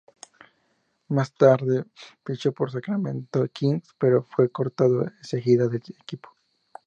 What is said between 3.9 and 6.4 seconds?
pero fue cortado enseguida del equipo.